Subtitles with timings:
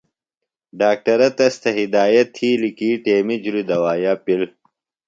[0.79, 4.41] ڈاکٹرہ تس تھےۡ ہدایت تِھیلیۡ کی ٹیمیۡ جُھلیۡ دوایا پِل۔